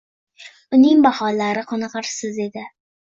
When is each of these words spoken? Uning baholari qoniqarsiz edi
Uning 0.77 1.03
baholari 1.07 1.63
qoniqarsiz 1.73 2.41
edi 2.47 2.65